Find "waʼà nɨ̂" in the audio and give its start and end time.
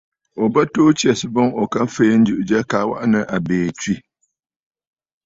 2.89-3.21